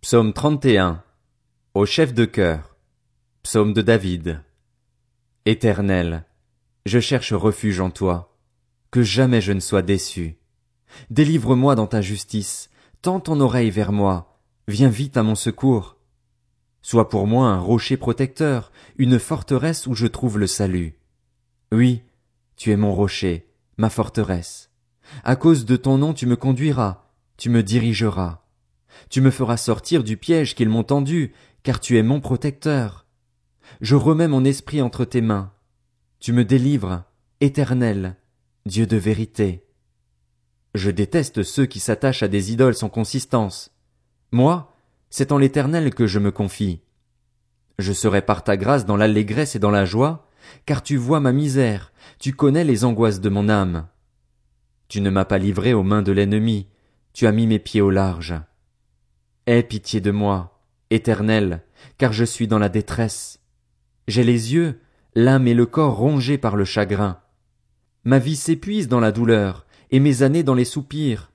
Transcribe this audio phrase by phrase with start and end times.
[0.00, 1.02] Psaume 31.
[1.74, 2.76] Au chef de chœur.
[3.42, 4.40] Psaume de David.
[5.44, 6.24] Éternel,
[6.86, 8.38] je cherche refuge en toi.
[8.92, 10.38] Que jamais je ne sois déçu.
[11.10, 12.70] Délivre-moi dans ta justice.
[13.02, 14.40] Tends ton oreille vers moi.
[14.68, 15.96] Viens vite à mon secours.
[16.80, 20.96] Sois pour moi un rocher protecteur, une forteresse où je trouve le salut.
[21.72, 22.02] Oui,
[22.54, 24.70] tu es mon rocher, ma forteresse.
[25.24, 27.02] À cause de ton nom tu me conduiras,
[27.36, 28.44] tu me dirigeras.
[29.10, 31.32] Tu me feras sortir du piège qu'ils m'ont tendu,
[31.62, 33.06] car tu es mon protecteur.
[33.80, 35.52] Je remets mon esprit entre tes mains.
[36.20, 37.04] Tu me délivres,
[37.40, 38.16] éternel,
[38.66, 39.66] Dieu de vérité.
[40.74, 43.70] Je déteste ceux qui s'attachent à des idoles sans consistance.
[44.32, 44.74] Moi,
[45.10, 46.80] c'est en l'éternel que je me confie.
[47.78, 50.28] Je serai par ta grâce dans l'allégresse et dans la joie,
[50.66, 53.86] car tu vois ma misère, tu connais les angoisses de mon âme.
[54.88, 56.68] Tu ne m'as pas livré aux mains de l'ennemi,
[57.12, 58.34] tu as mis mes pieds au large.
[59.48, 61.62] Aie pitié de moi, éternel,
[61.96, 63.40] car je suis dans la détresse.
[64.06, 64.78] J'ai les yeux,
[65.14, 67.18] l'âme et le corps rongés par le chagrin.
[68.04, 71.32] Ma vie s'épuise dans la douleur, et mes années dans les soupirs.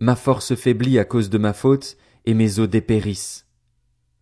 [0.00, 3.46] Ma force faiblit à cause de ma faute, et mes os dépérissent.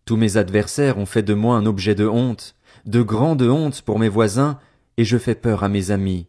[0.05, 3.97] Tous mes adversaires ont fait de moi un objet de honte, de grande honte pour
[3.97, 4.59] mes voisins,
[4.97, 6.27] et je fais peur à mes amis.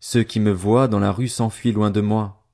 [0.00, 2.46] Ceux qui me voient dans la rue s'enfuient loin de moi.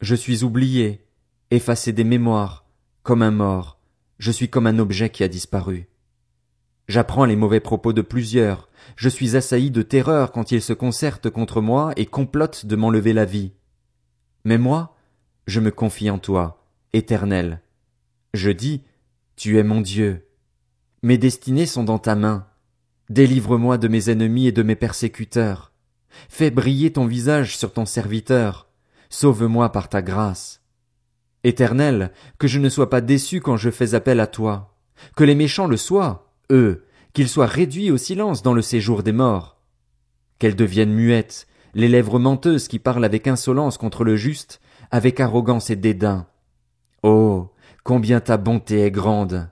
[0.00, 1.04] Je suis oublié,
[1.50, 2.63] effacé des mémoires,
[3.04, 3.78] comme un mort,
[4.18, 5.88] je suis comme un objet qui a disparu.
[6.88, 11.28] J'apprends les mauvais propos de plusieurs, je suis assailli de terreur quand ils se concertent
[11.28, 13.52] contre moi et complotent de m'enlever la vie.
[14.46, 14.96] Mais moi,
[15.46, 17.60] je me confie en toi, éternel.
[18.32, 18.82] Je dis,
[19.36, 20.26] tu es mon Dieu.
[21.02, 22.46] Mes destinées sont dans ta main.
[23.10, 25.72] Délivre-moi de mes ennemis et de mes persécuteurs.
[26.30, 28.70] Fais briller ton visage sur ton serviteur.
[29.10, 30.63] Sauve-moi par ta grâce.
[31.44, 34.74] Éternel, que je ne sois pas déçu quand je fais appel à toi.
[35.14, 39.12] Que les méchants le soient, eux, qu'ils soient réduits au silence dans le séjour des
[39.12, 39.58] morts.
[40.38, 44.60] Qu'elles deviennent muettes, les lèvres menteuses qui parlent avec insolence contre le juste,
[44.90, 46.26] avec arrogance et dédain.
[47.02, 47.50] Oh,
[47.82, 49.48] combien ta bonté est grande.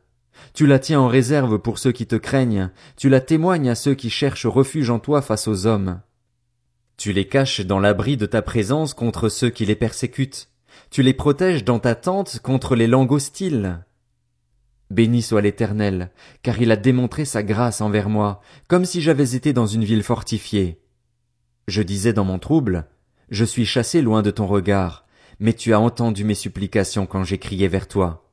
[0.54, 3.94] Tu la tiens en réserve pour ceux qui te craignent, tu la témoignes à ceux
[3.94, 6.00] qui cherchent refuge en toi face aux hommes.
[6.96, 10.51] Tu les caches dans l'abri de ta présence contre ceux qui les persécutent.
[10.90, 13.84] Tu les protèges dans ta tente contre les langues hostiles.
[14.90, 16.10] Béni soit l'Éternel,
[16.42, 20.02] car il a démontré sa grâce envers moi, comme si j'avais été dans une ville
[20.02, 20.82] fortifiée.
[21.66, 22.86] Je disais dans mon trouble,
[23.30, 25.06] Je suis chassé loin de ton regard,
[25.40, 28.30] mais tu as entendu mes supplications quand j'ai crié vers toi.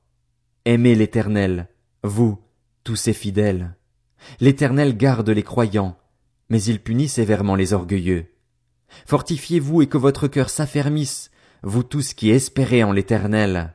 [0.66, 1.70] Aimez l'Éternel,
[2.04, 2.38] vous,
[2.84, 3.76] tous ses fidèles.
[4.42, 5.98] L'Éternel garde les croyants,
[6.50, 8.26] mais il punit sévèrement les orgueilleux.
[9.06, 11.32] Fortifiez-vous et que votre cœur s'affermisse,
[11.64, 13.74] vous tous qui espérez en l'Éternel.